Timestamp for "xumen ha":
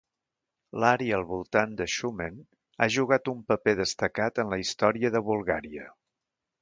1.95-2.87